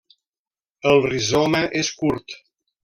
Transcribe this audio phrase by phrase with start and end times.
[0.93, 2.39] El rizoma és curt.